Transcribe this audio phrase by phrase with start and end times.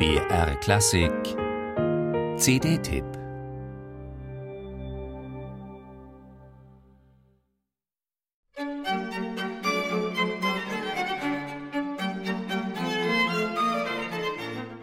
[0.00, 1.36] BR Klassik.
[2.38, 3.19] CD-Tipp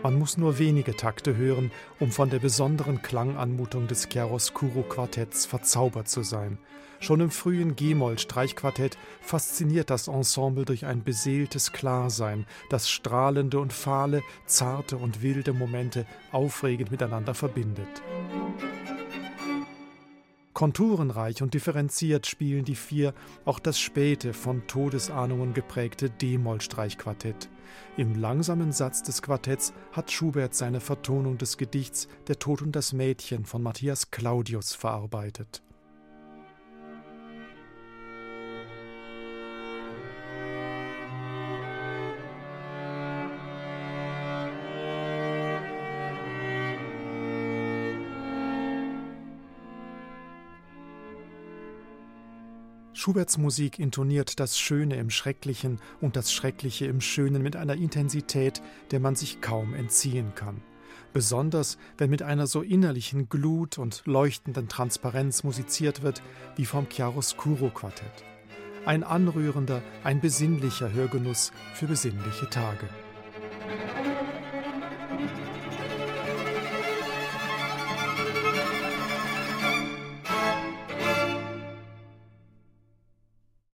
[0.04, 6.22] Man muss nur wenige Takte hören, um von der besonderen Klanganmutung des Chiaroscuro-Quartetts verzaubert zu
[6.22, 6.60] sein.
[7.00, 14.24] Schon im frühen G-Moll-Streichquartett fasziniert das Ensemble durch ein beseeltes Klarsein, das strahlende und fahle,
[14.46, 18.02] zarte und wilde Momente aufregend miteinander verbindet.
[20.58, 23.14] Konturenreich und differenziert spielen die vier
[23.46, 27.48] auch das späte, von Todesahnungen geprägte D-Moll-Streichquartett.
[27.96, 32.92] Im langsamen Satz des Quartetts hat Schubert seine Vertonung des Gedichts Der Tod und das
[32.92, 35.62] Mädchen von Matthias Claudius verarbeitet.
[52.98, 58.64] Schuberts Musik intoniert das Schöne im Schrecklichen und das Schreckliche im Schönen mit einer Intensität,
[58.90, 60.64] der man sich kaum entziehen kann.
[61.14, 66.24] Besonders wenn mit einer so innerlichen Glut und leuchtenden Transparenz musiziert wird
[66.56, 68.26] wie vom Chiaroscuro Quartett.
[68.84, 72.90] Ein anrührender, ein besinnlicher Hörgenuss für besinnliche Tage.